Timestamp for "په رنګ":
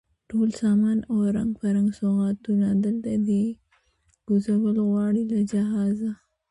1.59-1.89